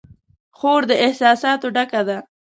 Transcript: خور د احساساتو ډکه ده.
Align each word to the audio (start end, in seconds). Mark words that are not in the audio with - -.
خور 0.57 0.81
د 0.89 0.91
احساساتو 1.05 1.67
ډکه 1.75 2.01
ده. 2.07 2.17